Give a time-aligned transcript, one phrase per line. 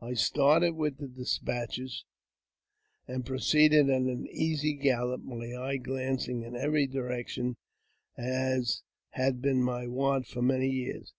[0.00, 2.04] I started with the despatches,
[3.06, 7.54] and proceeded at an easy gallop, my eye glancing in every direc tion,
[8.16, 11.12] as had been my wont for many years.